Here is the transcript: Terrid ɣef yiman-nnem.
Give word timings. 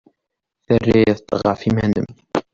Terrid 0.65 1.19
ɣef 1.45 1.59
yiman-nnem. 1.63 2.07